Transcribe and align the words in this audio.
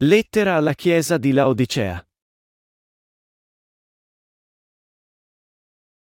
Lettera 0.00 0.56
alla 0.56 0.74
Chiesa 0.74 1.16
di 1.16 1.32
Laodicea. 1.32 2.06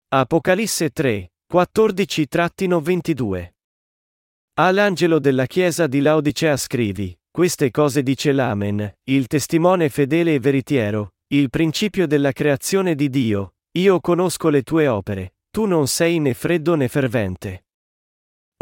Apocalisse 0.08 0.88
3, 0.88 1.30
14-22. 1.52 3.52
All'angelo 4.54 5.18
della 5.18 5.44
Chiesa 5.44 5.86
di 5.86 6.00
Laodicea 6.00 6.56
scrivi, 6.56 7.14
queste 7.30 7.70
cose 7.70 8.02
dice 8.02 8.32
l'Amen, 8.32 8.96
il 9.10 9.26
testimone 9.26 9.90
fedele 9.90 10.36
e 10.36 10.40
veritiero, 10.40 11.16
il 11.26 11.50
principio 11.50 12.06
della 12.06 12.32
creazione 12.32 12.94
di 12.94 13.10
Dio, 13.10 13.56
io 13.72 14.00
conosco 14.00 14.48
le 14.48 14.62
tue 14.62 14.88
opere, 14.88 15.34
tu 15.50 15.66
non 15.66 15.86
sei 15.86 16.18
né 16.18 16.32
freddo 16.32 16.76
né 16.76 16.88
fervente. 16.88 17.66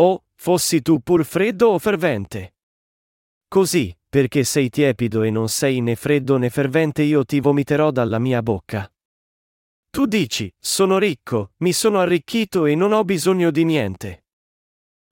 O, 0.01 0.25
fossi 0.35 0.83
tu 0.83 0.99
pur 0.99 1.25
freddo 1.25 1.69
o 1.69 1.79
fervente. 1.79 2.57
Così, 3.47 3.97
perché 4.11 4.42
sei 4.42 4.69
tiepido 4.69 5.23
e 5.23 5.30
non 5.30 5.48
sei 5.48 5.80
né 5.80 5.95
freddo 5.95 6.37
né 6.37 6.51
fervente 6.51 7.02
io 7.02 7.24
ti 7.24 7.38
vomiterò 7.38 7.92
dalla 7.92 8.18
mia 8.18 8.42
bocca. 8.42 8.92
Tu 9.88 10.06
dici, 10.06 10.52
sono 10.59 10.98
ricco, 10.98 11.52
mi 11.59 11.73
sono 11.73 12.01
arricchito 12.01 12.66
e 12.66 12.74
non 12.74 12.92
ho 12.92 13.04
bisogno 13.04 13.52
di 13.52 13.65
niente. 13.65 14.24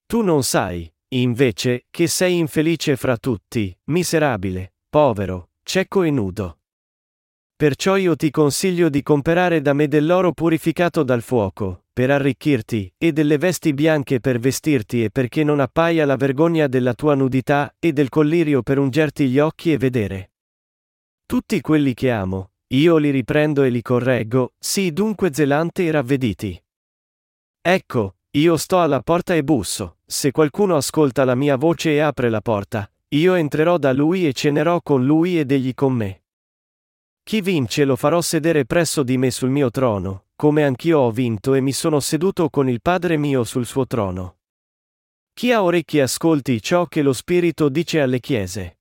Tu 0.05 0.20
non 0.23 0.42
sai, 0.42 0.92
invece, 1.11 1.87
che 1.91 2.09
sei 2.09 2.39
infelice 2.39 2.97
fra 2.97 3.16
tutti, 3.16 3.77
miserabile, 3.84 4.75
povero, 4.89 5.51
cieco 5.62 6.03
e 6.03 6.11
nudo. 6.11 6.59
Perciò 7.55 7.97
io 7.97 8.17
ti 8.17 8.30
consiglio 8.30 8.89
di 8.89 9.03
comprare 9.03 9.61
da 9.61 9.73
me 9.73 9.87
dell'oro 9.87 10.33
purificato 10.33 11.03
dal 11.03 11.23
fuoco, 11.23 11.84
per 11.98 12.12
arricchirti, 12.12 12.95
e 12.97 13.11
delle 13.11 13.38
vesti 13.38 13.75
bianche 13.75 14.20
per 14.20 14.39
vestirti 14.39 15.02
e 15.02 15.11
perché 15.11 15.43
non 15.43 15.59
appaia 15.59 16.06
la 16.06 16.15
vergogna 16.15 16.69
della 16.69 16.95
tua 16.95 17.16
nudità, 17.16 17.75
e 17.77 17.93
del 17.93 18.09
collirio 18.09 18.62
per 18.62 18.79
ungerti 18.79 19.29
gli 19.29 19.41
occhi 19.41 19.73
e 19.73 19.79
vedere. 19.79 20.30
Tutti 21.27 21.61
quelli 21.61 21.95
che 21.95 22.12
amo, 22.12 22.53
io 22.69 22.98
li 22.98 23.11
riprendo 23.11 23.64
e 23.64 23.70
li 23.70 23.83
correggo, 23.83 24.53
sii 24.61 24.92
dunque 24.92 25.34
zelante 25.34 25.86
e 25.86 25.91
ravvediti. 25.91 26.64
Ecco, 27.61 28.14
io 28.30 28.56
sto 28.56 28.80
alla 28.80 29.03
porta 29.03 29.34
e 29.34 29.42
busso, 29.42 29.97
se 30.06 30.30
qualcuno 30.30 30.77
ascolta 30.77 31.25
la 31.25 31.34
mia 31.34 31.56
voce 31.56 31.95
e 31.95 31.98
apre 31.98 32.28
la 32.28 32.41
porta, 32.41 32.89
io 33.08 33.34
entrerò 33.34 33.77
da 33.77 33.92
lui 33.92 34.25
e 34.25 34.33
cenerò 34.33 34.83
con 34.83 35.05
lui 35.05 35.36
ed 35.36 35.51
egli 35.51 35.75
con 35.75 35.95
me. 35.95 36.23
Chi 37.25 37.41
vince 37.41 37.84
lo 37.84 37.97
farò 37.97 38.20
sedere 38.20 38.67
presso 38.67 39.03
di 39.03 39.19
me 39.19 39.33
sul 39.33 39.51
mio 39.51 39.73
trono, 39.73 40.27
come 40.41 40.62
anch'io 40.62 41.00
ho 41.00 41.11
vinto 41.11 41.55
e 41.55 41.61
mi 41.61 41.72
sono 41.72 41.98
seduto 41.98 42.48
con 42.48 42.69
il 42.69 42.81
Padre 42.81 43.17
mio 43.17 43.42
sul 43.42 43.67
suo 43.67 43.89
trono. 43.89 44.39
Chi 45.33 45.50
ha 45.50 45.64
orecchie 45.64 46.03
ascolti 46.03 46.62
ciò 46.62 46.86
che 46.86 47.03
lo 47.03 47.12
Spirito 47.12 47.69
dice 47.69 48.00
alle 48.00 48.20
chiese. 48.20 48.78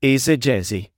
Esegesi. 0.00 0.92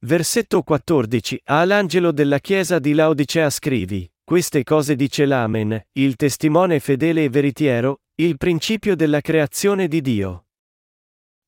Versetto 0.00 0.62
14. 0.62 1.40
All'angelo 1.44 2.12
della 2.12 2.40
chiesa 2.40 2.78
di 2.78 2.92
Laodicea 2.92 3.48
scrivi, 3.48 4.10
queste 4.22 4.62
cose 4.62 4.96
dice 4.96 5.24
l'Amen, 5.24 5.82
il 5.92 6.16
testimone 6.16 6.78
fedele 6.78 7.24
e 7.24 7.30
veritiero, 7.30 8.02
il 8.16 8.36
principio 8.36 8.94
della 8.94 9.22
creazione 9.22 9.88
di 9.88 10.02
Dio. 10.02 10.49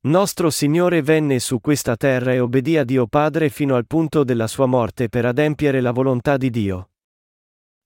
Nostro 0.04 0.50
Signore 0.50 1.00
venne 1.00 1.38
su 1.38 1.60
questa 1.60 1.96
terra 1.96 2.32
e 2.32 2.40
obbedì 2.40 2.76
a 2.76 2.82
Dio 2.82 3.06
Padre 3.06 3.48
fino 3.50 3.76
al 3.76 3.86
punto 3.86 4.24
della 4.24 4.48
sua 4.48 4.66
morte 4.66 5.08
per 5.08 5.24
adempiere 5.24 5.80
la 5.80 5.92
volontà 5.92 6.36
di 6.36 6.50
Dio. 6.50 6.90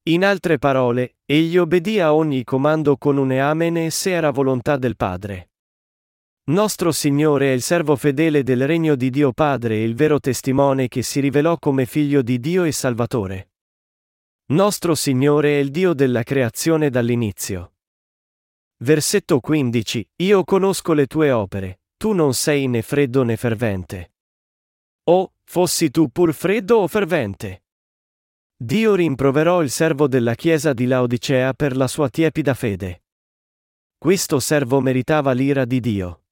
In 0.05 0.25
altre 0.25 0.57
parole, 0.57 1.17
egli 1.27 1.59
obbedì 1.59 2.01
a 2.01 2.15
ogni 2.15 2.43
comando 2.43 2.97
con 2.97 3.19
un 3.19 3.33
Amen 3.33 3.91
se 3.91 4.13
era 4.13 4.31
volontà 4.31 4.79
del 4.79 4.97
Padre. 4.97 5.51
Nostro 6.45 6.91
Signore 6.91 7.51
è 7.51 7.53
il 7.53 7.61
servo 7.61 7.97
fedele 7.97 8.43
del 8.43 8.67
regno 8.67 8.95
di 8.95 9.11
Dio 9.11 9.33
Padre 9.33 9.75
e 9.75 9.85
il 9.85 9.95
vero 9.95 10.19
testimone 10.19 10.89
che 10.89 11.03
si 11.03 11.21
rivelò 11.21 11.59
come 11.59 11.85
figlio 11.85 12.23
di 12.23 12.41
Dio 12.41 12.65
e 12.65 12.73
Salvatore. 12.73 13.51
Nostro 14.53 14.95
Signore 14.95 15.57
è 15.57 15.59
il 15.59 15.71
Dio 15.71 15.93
della 15.93 16.23
creazione 16.23 16.89
dall'inizio. 16.89 17.75
Versetto 18.79 19.39
15. 19.39 20.09
Io 20.23 20.45
conosco 20.45 20.95
le 20.95 21.07
tue 21.07 21.31
opere, 21.31 21.81
tu 22.07 22.13
non 22.13 22.35
sei 22.35 22.69
né 22.69 22.83
freddo 22.83 23.25
né 23.25 23.37
fervente. 23.37 24.13
O, 25.11 25.33
fossi 25.43 25.91
tu 25.91 26.09
pur 26.09 26.33
freddo 26.33 26.77
o 26.77 26.87
fervente. 26.87 27.65
Dio 28.57 28.95
rimproverò 28.95 29.61
il 29.61 29.71
servo 29.71 30.07
della 30.07 30.37
chiesa 30.37 30.73
di 30.73 30.87
Laodicea 30.87 31.53
per 31.53 31.77
la 31.77 31.89
sua 31.89 32.09
tiepida 32.09 32.55
fede. 32.55 33.03
Questo 33.99 34.39
servo 34.39 34.81
meritava 34.81 35.33
l'ira 35.33 35.65
di 35.65 35.81
Dio. 35.81 36.27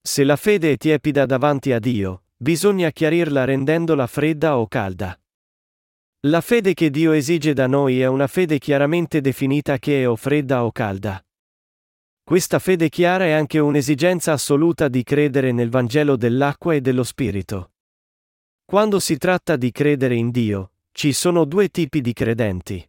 Se 0.00 0.24
la 0.24 0.36
fede 0.36 0.72
è 0.72 0.76
tiepida 0.78 1.26
davanti 1.26 1.72
a 1.72 1.78
Dio, 1.78 2.22
bisogna 2.34 2.90
chiarirla 2.90 3.44
rendendola 3.44 4.06
fredda 4.06 4.56
o 4.56 4.66
calda. 4.68 5.20
La 6.20 6.40
fede 6.40 6.72
che 6.72 6.88
Dio 6.88 7.12
esige 7.12 7.52
da 7.52 7.66
noi 7.66 8.00
è 8.00 8.06
una 8.06 8.26
fede 8.26 8.58
chiaramente 8.58 9.20
definita 9.20 9.78
che 9.78 10.00
è 10.00 10.08
o 10.08 10.16
fredda 10.16 10.64
o 10.64 10.72
calda. 10.72 11.22
Questa 12.28 12.58
fede 12.58 12.90
chiara 12.90 13.24
è 13.24 13.30
anche 13.30 13.58
un'esigenza 13.58 14.32
assoluta 14.32 14.88
di 14.88 15.02
credere 15.02 15.50
nel 15.50 15.70
Vangelo 15.70 16.14
dell'acqua 16.14 16.74
e 16.74 16.82
dello 16.82 17.02
Spirito. 17.02 17.70
Quando 18.66 19.00
si 19.00 19.16
tratta 19.16 19.56
di 19.56 19.70
credere 19.70 20.14
in 20.14 20.30
Dio, 20.30 20.72
ci 20.92 21.14
sono 21.14 21.46
due 21.46 21.70
tipi 21.70 22.02
di 22.02 22.12
credenti. 22.12 22.86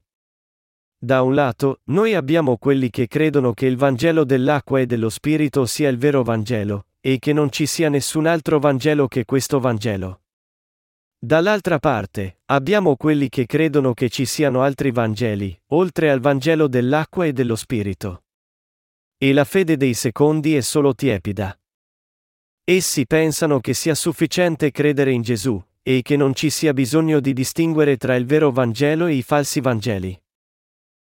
Da 0.98 1.22
un 1.22 1.36
lato, 1.36 1.80
noi 1.86 2.16
abbiamo 2.16 2.58
quelli 2.58 2.90
che 2.90 3.08
credono 3.08 3.54
che 3.54 3.66
il 3.66 3.78
Vangelo 3.78 4.26
dell'acqua 4.26 4.82
e 4.82 4.86
dello 4.86 5.08
Spirito 5.08 5.66
sia 5.66 5.88
il 5.88 5.98
vero 5.98 6.22
Vangelo, 6.22 6.88
e 7.00 7.18
che 7.18 7.32
non 7.32 7.50
ci 7.50 7.66
sia 7.66 7.88
nessun 7.88 8.26
altro 8.26 8.60
Vangelo 8.60 9.08
che 9.08 9.24
questo 9.24 9.62
Vangelo. 9.62 10.24
Dall'altra 11.18 11.80
parte, 11.80 12.40
abbiamo 12.48 12.98
quelli 12.98 13.30
che 13.30 13.46
credono 13.46 13.94
che 13.94 14.10
ci 14.10 14.26
siano 14.26 14.64
altri 14.64 14.92
Vangeli, 14.92 15.58
oltre 15.68 16.12
al 16.12 16.20
Vangelo 16.20 16.68
dell'acqua 16.68 17.26
e 17.26 17.32
dello 17.32 17.56
Spirito. 17.56 18.24
E 19.22 19.34
la 19.34 19.44
fede 19.44 19.76
dei 19.76 19.96
secondi 19.96 20.56
è 20.56 20.62
solo 20.62 20.96
tiepida. 20.96 21.60
Essi 22.64 23.06
pensano 23.06 23.60
che 23.60 23.74
sia 23.74 23.94
sufficiente 23.94 24.72
credere 24.72 25.12
in 25.12 25.24
Gesù, 25.24 25.62
e 25.84 26.02
che 26.02 26.16
non 26.16 26.34
ci 26.34 26.50
sia 26.50 26.72
bisogno 26.72 27.20
di 27.20 27.34
distinguere 27.34 27.98
tra 27.98 28.16
il 28.16 28.26
vero 28.26 28.50
Vangelo 28.50 29.08
e 29.08 29.16
i 29.16 29.22
falsi 29.22 29.60
Vangeli. 29.60 30.18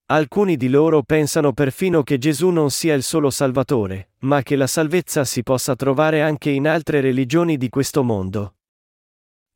Alcuni 0.08 0.56
di 0.56 0.70
loro 0.70 1.02
pensano 1.02 1.52
perfino 1.54 2.04
che 2.04 2.20
Gesù 2.20 2.50
non 2.50 2.70
sia 2.70 2.94
il 2.94 3.02
solo 3.02 3.32
Salvatore, 3.32 4.12
ma 4.20 4.44
che 4.44 4.56
la 4.56 4.68
salvezza 4.68 5.26
si 5.26 5.42
possa 5.42 5.76
trovare 5.76 6.22
anche 6.22 6.52
in 6.52 6.68
altre 6.68 7.02
religioni 7.02 7.58
di 7.58 7.70
questo 7.70 8.04
mondo. 8.04 8.55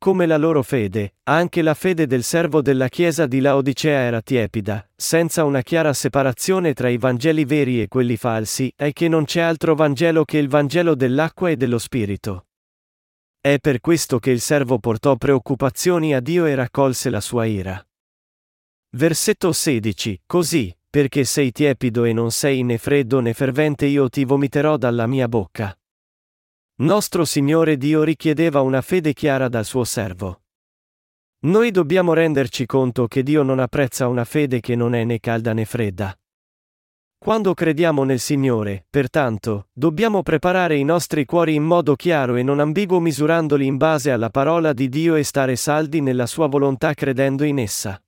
Come 0.02 0.24
la 0.24 0.38
loro 0.38 0.62
fede, 0.62 1.16
anche 1.24 1.60
la 1.60 1.74
fede 1.74 2.06
del 2.06 2.22
servo 2.22 2.62
della 2.62 2.88
Chiesa 2.88 3.26
di 3.26 3.38
Laodicea 3.38 3.98
era 3.98 4.22
tiepida, 4.22 4.88
senza 4.96 5.44
una 5.44 5.60
chiara 5.60 5.92
separazione 5.92 6.72
tra 6.72 6.88
i 6.88 6.96
Vangeli 6.96 7.44
veri 7.44 7.82
e 7.82 7.88
quelli 7.88 8.16
falsi, 8.16 8.72
e 8.74 8.94
che 8.94 9.08
non 9.08 9.24
c'è 9.24 9.42
altro 9.42 9.74
Vangelo 9.74 10.24
che 10.24 10.38
il 10.38 10.48
Vangelo 10.48 10.94
dell'acqua 10.94 11.50
e 11.50 11.56
dello 11.56 11.76
Spirito. 11.76 12.46
È 13.38 13.58
per 13.60 13.80
questo 13.80 14.18
che 14.18 14.30
il 14.30 14.40
servo 14.40 14.78
portò 14.78 15.16
preoccupazioni 15.16 16.14
a 16.14 16.20
Dio 16.20 16.46
e 16.46 16.54
raccolse 16.54 17.10
la 17.10 17.20
sua 17.20 17.44
ira. 17.44 17.86
Versetto 18.96 19.52
16. 19.52 20.22
Così, 20.24 20.74
perché 20.88 21.24
sei 21.24 21.52
tiepido 21.52 22.04
e 22.04 22.14
non 22.14 22.30
sei 22.30 22.62
né 22.62 22.78
freddo 22.78 23.20
né 23.20 23.34
fervente 23.34 23.84
io 23.84 24.08
ti 24.08 24.24
vomiterò 24.24 24.78
dalla 24.78 25.06
mia 25.06 25.28
bocca. 25.28 25.78
Nostro 26.80 27.26
Signore 27.26 27.76
Dio 27.76 28.02
richiedeva 28.02 28.62
una 28.62 28.80
fede 28.80 29.12
chiara 29.12 29.50
dal 29.50 29.66
suo 29.66 29.84
servo. 29.84 30.44
Noi 31.40 31.70
dobbiamo 31.70 32.14
renderci 32.14 32.64
conto 32.64 33.06
che 33.06 33.22
Dio 33.22 33.42
non 33.42 33.58
apprezza 33.58 34.08
una 34.08 34.24
fede 34.24 34.60
che 34.60 34.76
non 34.76 34.94
è 34.94 35.04
né 35.04 35.20
calda 35.20 35.52
né 35.52 35.66
fredda. 35.66 36.18
Quando 37.18 37.52
crediamo 37.52 38.04
nel 38.04 38.18
Signore, 38.18 38.86
pertanto, 38.88 39.68
dobbiamo 39.74 40.22
preparare 40.22 40.76
i 40.76 40.84
nostri 40.84 41.26
cuori 41.26 41.54
in 41.54 41.64
modo 41.64 41.94
chiaro 41.96 42.36
e 42.36 42.42
non 42.42 42.60
ambiguo 42.60 42.98
misurandoli 42.98 43.66
in 43.66 43.76
base 43.76 44.10
alla 44.10 44.30
parola 44.30 44.72
di 44.72 44.88
Dio 44.88 45.16
e 45.16 45.22
stare 45.22 45.56
saldi 45.56 46.00
nella 46.00 46.24
sua 46.24 46.46
volontà 46.46 46.94
credendo 46.94 47.44
in 47.44 47.58
essa. 47.58 48.02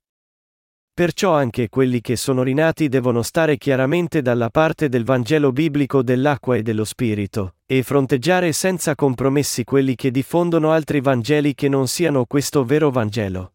Perciò 0.95 1.33
anche 1.33 1.69
quelli 1.69 2.01
che 2.01 2.15
sono 2.15 2.43
rinati 2.43 2.87
devono 2.87 3.23
stare 3.23 3.57
chiaramente 3.57 4.21
dalla 4.21 4.51
parte 4.51 4.89
del 4.89 5.03
Vangelo 5.03 5.51
biblico 5.51 6.03
dell'acqua 6.03 6.55
e 6.55 6.61
dello 6.61 6.85
Spirito, 6.85 7.55
e 7.65 7.81
fronteggiare 7.81 8.53
senza 8.53 8.93
compromessi 8.93 9.63
quelli 9.63 9.95
che 9.95 10.11
diffondono 10.11 10.71
altri 10.71 11.01
Vangeli 11.01 11.55
che 11.55 11.67
non 11.67 11.87
siano 11.87 12.25
questo 12.25 12.63
vero 12.63 12.91
Vangelo. 12.91 13.53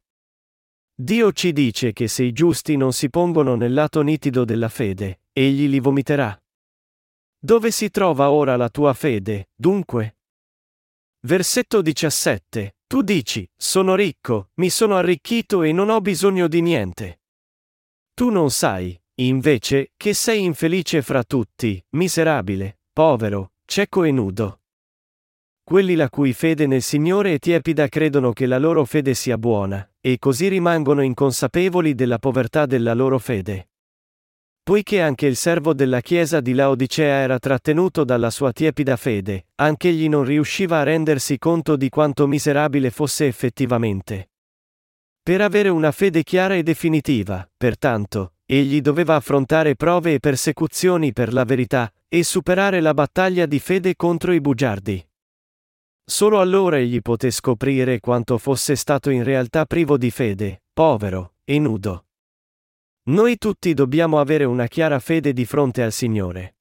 Dio 0.93 1.31
ci 1.31 1.53
dice 1.53 1.93
che 1.93 2.09
se 2.09 2.25
i 2.25 2.33
giusti 2.33 2.77
non 2.77 2.93
si 2.93 3.09
pongono 3.09 3.55
nel 3.55 3.73
lato 3.73 4.01
nitido 4.01 4.45
della 4.45 4.69
fede, 4.69 5.21
egli 5.33 5.69
li 5.69 5.79
vomiterà. 5.79 6.37
Dove 7.39 7.71
si 7.71 7.89
trova 7.91 8.33
ora 8.33 8.57
la 8.57 8.69
tua 8.69 8.93
fede, 8.95 9.51
dunque? 9.55 10.17
Versetto 11.21 11.83
17. 11.83 12.79
Tu 12.89 13.03
dici, 13.03 13.49
sono 13.57 13.95
ricco, 13.95 14.51
mi 14.55 14.71
sono 14.71 14.97
arricchito 14.97 15.63
e 15.63 15.71
non 15.71 15.89
ho 15.89 16.01
bisogno 16.01 16.49
di 16.49 16.63
niente. 16.63 17.18
Tu 18.19 18.31
non 18.31 18.51
sai, 18.51 19.01
invece, 19.21 19.93
che 19.97 20.13
sei 20.13 20.43
infelice 20.43 21.03
fra 21.03 21.23
tutti, 21.23 21.81
miserabile, 21.91 22.81
povero, 22.93 23.53
cieco 23.65 24.03
e 24.03 24.11
nudo. 24.11 24.63
Quelli 25.63 25.95
la 25.95 26.11
cui 26.11 26.33
fede 26.33 26.67
nel 26.67 26.83
Signore 26.83 27.35
è 27.35 27.39
tiepida 27.39 27.87
credono 27.87 28.33
che 28.33 28.47
la 28.47 28.59
loro 28.59 28.85
fede 28.85 29.15
sia 29.15 29.39
buona, 29.39 29.89
e 30.01 30.19
così 30.19 30.49
rimangono 30.49 31.03
inconsapevoli 31.03 31.95
della 31.95 32.19
povertà 32.19 32.67
della 32.67 32.93
loro 32.93 33.21
fede. 33.21 33.69
Poiché 34.65 35.01
anche 35.01 35.27
il 35.27 35.37
servo 35.37 35.73
della 35.73 36.01
chiesa 36.01 36.41
di 36.41 36.55
Laodicea 36.55 37.19
era 37.19 37.39
trattenuto 37.39 38.03
dalla 38.03 38.31
sua 38.31 38.51
tiepida 38.51 38.97
fede, 38.97 39.47
anch'egli 39.55 40.09
non 40.09 40.25
riusciva 40.25 40.81
a 40.81 40.83
rendersi 40.83 41.39
conto 41.39 41.77
di 41.77 41.89
quanto 41.89 42.27
miserabile 42.27 42.91
fosse 42.91 43.29
effettivamente. 43.29 44.31
Per 45.29 45.43
avere 45.43 45.69
una 45.69 45.93
fede 45.93 46.23
chiara 46.23 46.55
e 46.55 46.63
definitiva, 46.63 47.47
pertanto, 47.55 48.37
egli 48.47 48.81
doveva 48.81 49.15
affrontare 49.15 49.77
prove 49.77 50.15
e 50.15 50.21
persecuzioni 50.21 51.13
per 51.13 51.35
la 51.35 51.45
verità, 51.45 51.93
e 52.09 52.25
superare 52.25 52.81
la 52.81 52.95
battaglia 52.95 53.45
di 53.45 53.59
fede 53.59 53.95
contro 53.95 54.33
i 54.33 54.41
bugiardi. 54.41 55.07
Solo 56.03 56.41
allora 56.41 56.79
egli 56.79 57.03
poté 57.03 57.31
scoprire 57.31 58.01
quanto 58.01 58.39
fosse 58.39 58.75
stato 58.75 59.11
in 59.11 59.23
realtà 59.23 59.67
privo 59.67 59.99
di 59.99 60.11
fede, 60.11 60.63
povero 60.73 61.35
e 61.45 61.59
nudo. 61.59 62.07
Noi 63.11 63.37
tutti 63.37 63.75
dobbiamo 63.75 64.21
avere 64.21 64.45
una 64.45 64.67
chiara 64.67 64.99
fede 64.99 65.35
di 65.35 65.45
fronte 65.45 65.83
al 65.83 65.93
Signore. 65.93 66.57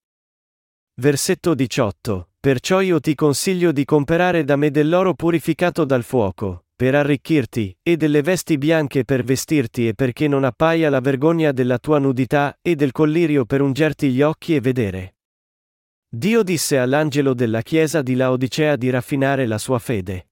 Versetto 0.96 1.54
18. 1.54 2.32
Perciò 2.38 2.82
io 2.82 3.00
ti 3.00 3.16
consiglio 3.16 3.72
di 3.72 3.86
comprare 3.86 4.44
da 4.44 4.58
me 4.58 4.72
dell'oro 4.72 5.14
purificato 5.14 5.86
dal 5.86 6.04
fuoco, 6.04 6.66
per 6.78 6.94
arricchirti, 6.94 7.76
e 7.82 7.98
delle 7.98 8.22
vesti 8.22 8.60
bianche 8.60 9.04
per 9.04 9.24
vestirti 9.24 9.88
e 9.88 9.96
perché 9.96 10.28
non 10.28 10.44
appaia 10.44 10.92
la 10.92 11.00
vergogna 11.00 11.52
della 11.52 11.80
tua 11.80 11.98
nudità, 11.98 12.56
e 12.62 12.76
del 12.76 12.92
collirio 12.92 13.46
per 13.46 13.62
ungerti 13.62 14.12
gli 14.12 14.22
occhi 14.22 14.54
e 14.54 14.62
vedere. 14.62 15.16
Dio 16.08 16.44
disse 16.44 16.78
all'angelo 16.78 17.34
della 17.34 17.64
chiesa 17.64 18.04
di 18.04 18.14
Laodicea 18.14 18.76
di 18.76 18.92
raffinare 18.92 19.48
la 19.48 19.58
sua 19.58 19.80
fede. 19.80 20.30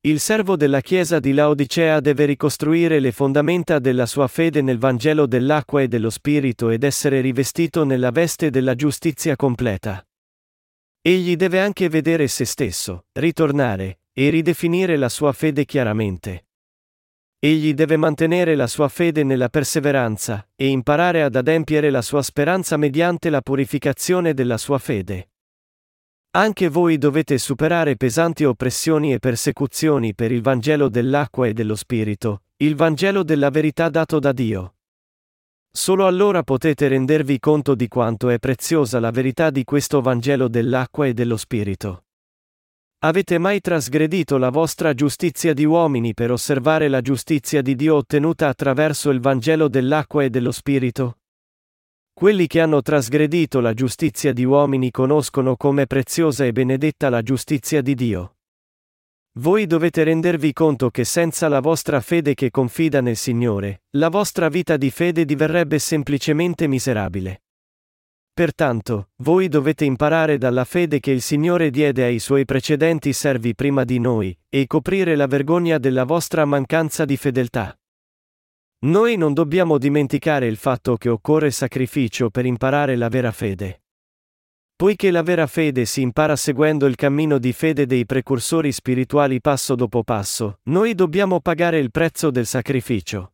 Il 0.00 0.18
servo 0.18 0.56
della 0.56 0.80
chiesa 0.80 1.20
di 1.20 1.32
Laodicea 1.32 2.00
deve 2.00 2.24
ricostruire 2.24 2.98
le 2.98 3.12
fondamenta 3.12 3.78
della 3.78 4.06
sua 4.06 4.26
fede 4.26 4.60
nel 4.60 4.78
Vangelo 4.78 5.26
dell'acqua 5.26 5.82
e 5.82 5.88
dello 5.88 6.10
Spirito 6.10 6.70
ed 6.70 6.82
essere 6.82 7.20
rivestito 7.20 7.84
nella 7.84 8.10
veste 8.10 8.50
della 8.50 8.74
giustizia 8.74 9.36
completa. 9.36 10.04
Egli 11.00 11.36
deve 11.36 11.60
anche 11.60 11.88
vedere 11.88 12.26
se 12.26 12.44
stesso, 12.44 13.06
ritornare, 13.12 14.00
e 14.14 14.30
ridefinire 14.30 14.96
la 14.96 15.08
sua 15.08 15.32
fede 15.32 15.64
chiaramente. 15.64 16.46
Egli 17.44 17.74
deve 17.74 17.98
mantenere 17.98 18.54
la 18.54 18.66
sua 18.66 18.88
fede 18.88 19.22
nella 19.22 19.50
perseveranza, 19.50 20.48
e 20.56 20.68
imparare 20.68 21.22
ad 21.22 21.36
adempiere 21.36 21.90
la 21.90 22.00
sua 22.00 22.22
speranza 22.22 22.78
mediante 22.78 23.28
la 23.28 23.42
purificazione 23.42 24.32
della 24.32 24.56
sua 24.56 24.78
fede. 24.78 25.30
Anche 26.36 26.68
voi 26.68 26.96
dovete 26.96 27.36
superare 27.36 27.96
pesanti 27.96 28.44
oppressioni 28.44 29.12
e 29.12 29.18
persecuzioni 29.18 30.14
per 30.14 30.32
il 30.32 30.40
Vangelo 30.40 30.88
dell'acqua 30.88 31.46
e 31.46 31.52
dello 31.52 31.76
Spirito, 31.76 32.44
il 32.56 32.76
Vangelo 32.76 33.22
della 33.22 33.50
verità 33.50 33.88
dato 33.88 34.18
da 34.18 34.32
Dio. 34.32 34.76
Solo 35.70 36.06
allora 36.06 36.42
potete 36.42 36.88
rendervi 36.88 37.38
conto 37.40 37.74
di 37.74 37.88
quanto 37.88 38.30
è 38.30 38.38
preziosa 38.38 39.00
la 39.00 39.10
verità 39.10 39.50
di 39.50 39.64
questo 39.64 40.00
Vangelo 40.00 40.48
dell'acqua 40.48 41.06
e 41.06 41.12
dello 41.14 41.36
Spirito. 41.36 42.04
Avete 43.04 43.36
mai 43.36 43.60
trasgredito 43.60 44.38
la 44.38 44.48
vostra 44.48 44.94
giustizia 44.94 45.52
di 45.52 45.66
uomini 45.66 46.14
per 46.14 46.30
osservare 46.30 46.88
la 46.88 47.02
giustizia 47.02 47.60
di 47.60 47.74
Dio 47.74 47.96
ottenuta 47.96 48.48
attraverso 48.48 49.10
il 49.10 49.20
Vangelo 49.20 49.68
dell'acqua 49.68 50.22
e 50.24 50.30
dello 50.30 50.50
Spirito? 50.50 51.18
Quelli 52.14 52.46
che 52.46 52.62
hanno 52.62 52.80
trasgredito 52.80 53.60
la 53.60 53.74
giustizia 53.74 54.32
di 54.32 54.44
uomini 54.44 54.90
conoscono 54.90 55.54
come 55.54 55.86
preziosa 55.86 56.46
e 56.46 56.52
benedetta 56.52 57.10
la 57.10 57.20
giustizia 57.20 57.82
di 57.82 57.94
Dio. 57.94 58.36
Voi 59.32 59.66
dovete 59.66 60.02
rendervi 60.02 60.54
conto 60.54 60.88
che 60.88 61.04
senza 61.04 61.48
la 61.48 61.60
vostra 61.60 62.00
fede 62.00 62.32
che 62.32 62.50
confida 62.50 63.02
nel 63.02 63.16
Signore, 63.16 63.82
la 63.98 64.08
vostra 64.08 64.48
vita 64.48 64.78
di 64.78 64.90
fede 64.90 65.26
diverrebbe 65.26 65.78
semplicemente 65.78 66.66
miserabile. 66.66 67.43
Pertanto, 68.34 69.10
voi 69.18 69.46
dovete 69.46 69.84
imparare 69.84 70.38
dalla 70.38 70.64
fede 70.64 70.98
che 70.98 71.12
il 71.12 71.22
Signore 71.22 71.70
diede 71.70 72.02
ai 72.02 72.18
suoi 72.18 72.44
precedenti 72.44 73.12
servi 73.12 73.54
prima 73.54 73.84
di 73.84 74.00
noi, 74.00 74.36
e 74.48 74.66
coprire 74.66 75.14
la 75.14 75.28
vergogna 75.28 75.78
della 75.78 76.02
vostra 76.02 76.44
mancanza 76.44 77.04
di 77.04 77.16
fedeltà. 77.16 77.78
Noi 78.86 79.16
non 79.16 79.34
dobbiamo 79.34 79.78
dimenticare 79.78 80.48
il 80.48 80.56
fatto 80.56 80.96
che 80.96 81.08
occorre 81.08 81.52
sacrificio 81.52 82.28
per 82.28 82.44
imparare 82.44 82.96
la 82.96 83.08
vera 83.08 83.30
fede. 83.30 83.84
Poiché 84.74 85.12
la 85.12 85.22
vera 85.22 85.46
fede 85.46 85.84
si 85.84 86.02
impara 86.02 86.34
seguendo 86.34 86.86
il 86.86 86.96
cammino 86.96 87.38
di 87.38 87.52
fede 87.52 87.86
dei 87.86 88.04
precursori 88.04 88.72
spirituali 88.72 89.40
passo 89.40 89.76
dopo 89.76 90.02
passo, 90.02 90.58
noi 90.64 90.96
dobbiamo 90.96 91.38
pagare 91.40 91.78
il 91.78 91.92
prezzo 91.92 92.32
del 92.32 92.46
sacrificio. 92.46 93.33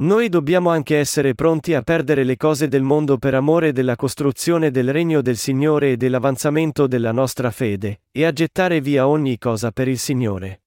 Noi 0.00 0.30
dobbiamo 0.30 0.70
anche 0.70 0.96
essere 0.96 1.34
pronti 1.34 1.74
a 1.74 1.82
perdere 1.82 2.24
le 2.24 2.38
cose 2.38 2.68
del 2.68 2.82
mondo 2.82 3.18
per 3.18 3.34
amore 3.34 3.72
della 3.72 3.96
costruzione 3.96 4.70
del 4.70 4.92
regno 4.92 5.20
del 5.20 5.36
Signore 5.36 5.92
e 5.92 5.96
dell'avanzamento 5.98 6.86
della 6.86 7.12
nostra 7.12 7.50
fede, 7.50 8.04
e 8.10 8.24
a 8.24 8.32
gettare 8.32 8.80
via 8.80 9.06
ogni 9.06 9.36
cosa 9.36 9.72
per 9.72 9.88
il 9.88 9.98
Signore. 9.98 10.62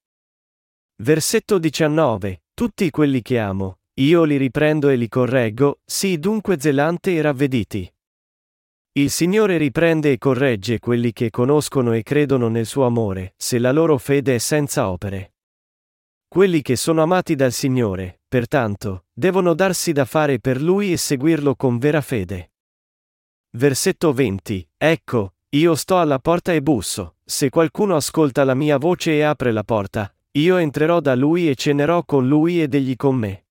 Versetto 0.98 1.58
19. 1.58 2.44
Tutti 2.54 2.92
quelli 2.92 3.24
che 3.24 3.40
amo, 3.40 3.80
io 3.96 4.24
li 4.24 4.38
riprendo 4.38 4.90
e 4.90 4.96
li 4.96 5.10
correggo, 5.10 5.80
sii 5.84 6.20
dunque 6.20 6.60
zelante 6.60 7.16
e 7.16 7.22
ravvediti. 7.24 7.92
Il 8.92 9.10
Signore 9.10 9.58
riprende 9.58 10.12
e 10.12 10.20
corregge 10.20 10.78
quelli 10.78 11.12
che 11.12 11.32
conoscono 11.32 11.94
e 11.94 12.04
credono 12.04 12.50
nel 12.50 12.68
suo 12.68 12.86
amore, 12.86 13.34
se 13.38 13.58
la 13.58 13.72
loro 13.72 13.98
fede 13.98 14.36
è 14.36 14.38
senza 14.38 14.92
opere. 14.92 15.33
Quelli 16.34 16.64
che 16.64 16.76
sono 16.76 17.04
amati 17.04 17.36
dal 17.36 17.52
Signore, 17.52 18.22
pertanto, 18.28 19.06
devono 19.14 19.54
darsi 19.54 19.92
da 19.92 20.04
fare 20.04 20.40
per 20.40 20.60
Lui 20.60 20.92
e 20.92 20.98
seguirlo 20.98 21.56
con 21.56 21.78
vera 21.78 22.02
fede. 22.02 22.54
Versetto 23.52 24.12
20. 24.14 24.68
Ecco, 24.76 25.36
io 25.50 25.76
sto 25.76 26.00
alla 26.00 26.18
porta 26.18 26.52
e 26.52 26.64
busso, 26.64 27.18
se 27.24 27.52
qualcuno 27.52 27.96
ascolta 27.96 28.44
la 28.46 28.56
mia 28.56 28.80
voce 28.80 29.12
e 29.12 29.22
apre 29.22 29.52
la 29.52 29.64
porta, 29.64 30.12
io 30.32 30.58
entrerò 30.58 31.00
da 31.02 31.14
lui 31.14 31.48
e 31.48 31.54
cenerò 31.54 32.04
con 32.04 32.28
lui 32.28 32.64
ed 32.64 32.74
egli 32.74 32.96
con 32.96 33.16
me. 33.16 33.46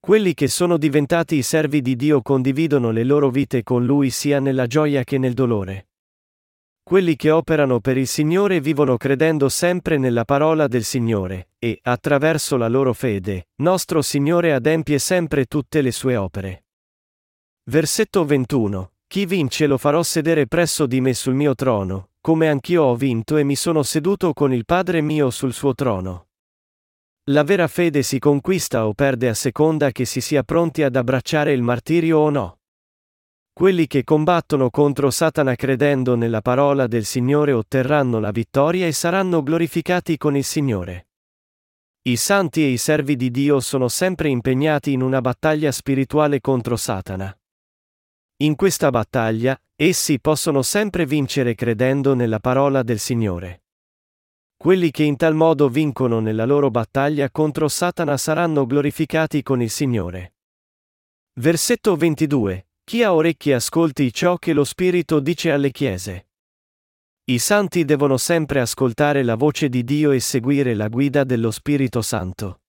Quelli 0.00 0.32
che 0.32 0.48
sono 0.48 0.78
diventati 0.78 1.34
i 1.36 1.42
servi 1.42 1.82
di 1.82 1.94
Dio 1.94 2.22
condividono 2.22 2.90
le 2.90 3.04
loro 3.04 3.28
vite 3.28 3.62
con 3.62 3.84
lui 3.84 4.08
sia 4.08 4.40
nella 4.40 4.66
gioia 4.66 5.04
che 5.04 5.18
nel 5.18 5.34
dolore. 5.34 5.88
Quelli 6.84 7.14
che 7.16 7.30
operano 7.30 7.80
per 7.80 7.96
il 7.96 8.06
Signore 8.06 8.60
vivono 8.60 8.96
credendo 8.96 9.48
sempre 9.48 9.98
nella 9.98 10.24
parola 10.24 10.66
del 10.66 10.84
Signore, 10.84 11.50
e, 11.58 11.78
attraverso 11.80 12.56
la 12.56 12.68
loro 12.68 12.92
fede, 12.92 13.48
nostro 13.62 14.02
Signore 14.02 14.52
adempie 14.52 14.98
sempre 14.98 15.46
tutte 15.46 15.80
le 15.80 15.92
sue 15.92 16.16
opere. 16.16 16.64
Versetto 17.64 18.24
21. 18.24 18.90
Chi 19.06 19.26
vince 19.26 19.66
lo 19.66 19.78
farò 19.78 20.02
sedere 20.02 20.46
presso 20.46 20.86
di 20.86 21.00
me 21.00 21.14
sul 21.14 21.34
mio 21.34 21.54
trono, 21.54 22.10
come 22.20 22.48
anch'io 22.48 22.82
ho 22.84 22.96
vinto 22.96 23.36
e 23.36 23.44
mi 23.44 23.56
sono 23.56 23.82
seduto 23.82 24.32
con 24.32 24.52
il 24.52 24.64
Padre 24.64 25.00
mio 25.00 25.30
sul 25.30 25.52
suo 25.52 25.74
trono. 25.74 26.28
La 27.26 27.44
vera 27.44 27.68
fede 27.68 28.02
si 28.02 28.18
conquista 28.18 28.86
o 28.86 28.94
perde 28.94 29.28
a 29.28 29.34
seconda 29.34 29.92
che 29.92 30.04
si 30.04 30.20
sia 30.20 30.42
pronti 30.42 30.82
ad 30.82 30.96
abbracciare 30.96 31.52
il 31.52 31.62
martirio 31.62 32.18
o 32.18 32.30
no. 32.30 32.61
Quelli 33.54 33.86
che 33.86 34.02
combattono 34.02 34.70
contro 34.70 35.10
Satana 35.10 35.54
credendo 35.56 36.14
nella 36.16 36.40
parola 36.40 36.86
del 36.86 37.04
Signore 37.04 37.52
otterranno 37.52 38.18
la 38.18 38.30
vittoria 38.30 38.86
e 38.86 38.92
saranno 38.92 39.42
glorificati 39.42 40.16
con 40.16 40.34
il 40.36 40.44
Signore. 40.44 41.08
I 42.04 42.16
santi 42.16 42.62
e 42.62 42.68
i 42.68 42.78
servi 42.78 43.14
di 43.14 43.30
Dio 43.30 43.60
sono 43.60 43.88
sempre 43.88 44.30
impegnati 44.30 44.92
in 44.92 45.02
una 45.02 45.20
battaglia 45.20 45.70
spirituale 45.70 46.40
contro 46.40 46.76
Satana. 46.76 47.38
In 48.38 48.56
questa 48.56 48.88
battaglia, 48.88 49.60
essi 49.76 50.18
possono 50.18 50.62
sempre 50.62 51.04
vincere 51.04 51.54
credendo 51.54 52.14
nella 52.14 52.40
parola 52.40 52.82
del 52.82 52.98
Signore. 52.98 53.64
Quelli 54.56 54.90
che 54.90 55.02
in 55.02 55.16
tal 55.16 55.34
modo 55.34 55.68
vincono 55.68 56.20
nella 56.20 56.46
loro 56.46 56.70
battaglia 56.70 57.30
contro 57.30 57.68
Satana 57.68 58.16
saranno 58.16 58.64
glorificati 58.64 59.42
con 59.42 59.60
il 59.60 59.70
Signore. 59.70 60.36
Versetto 61.34 61.96
22 61.96 62.68
chi 62.84 63.02
ha 63.02 63.14
orecchie 63.14 63.54
ascolti 63.54 64.12
ciò 64.12 64.36
che 64.36 64.52
lo 64.52 64.64
Spirito 64.64 65.20
dice 65.20 65.50
alle 65.50 65.70
chiese. 65.70 66.26
I 67.24 67.38
santi 67.38 67.84
devono 67.84 68.16
sempre 68.16 68.60
ascoltare 68.60 69.22
la 69.22 69.36
voce 69.36 69.68
di 69.68 69.84
Dio 69.84 70.10
e 70.10 70.20
seguire 70.20 70.74
la 70.74 70.88
guida 70.88 71.24
dello 71.24 71.50
Spirito 71.50 72.02
Santo. 72.02 72.60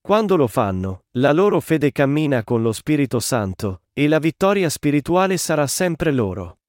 Quando 0.00 0.36
lo 0.36 0.46
fanno, 0.46 1.04
la 1.18 1.32
loro 1.32 1.60
fede 1.60 1.92
cammina 1.92 2.42
con 2.42 2.62
lo 2.62 2.72
Spirito 2.72 3.20
Santo, 3.20 3.82
e 3.92 4.08
la 4.08 4.18
vittoria 4.18 4.70
spirituale 4.70 5.36
sarà 5.36 5.66
sempre 5.66 6.12
loro. 6.12 6.60